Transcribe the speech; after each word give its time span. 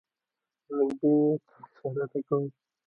له 0.67 0.73
نږدې 0.87 1.11
يې 1.21 1.31
تل 1.49 1.63
څارنه 1.75 2.17
کوي. 2.27 2.47